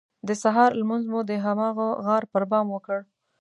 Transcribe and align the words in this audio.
د 0.27 0.29
سهار 0.43 0.71
لمونځ 0.79 1.05
مو 1.11 1.19
د 1.29 1.31
هماغه 1.45 1.87
غار 2.05 2.23
پر 2.31 2.43
بام 2.51 2.67
وکړ. 2.71 2.99